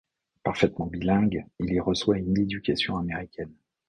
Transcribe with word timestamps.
Parfaitement 0.43 0.87
bilingue, 0.87 1.45
il 1.59 1.71
y 1.73 1.79
reçoit 1.79 2.17
une 2.17 2.35
éducation 2.39 2.97
américaine. 2.97 3.53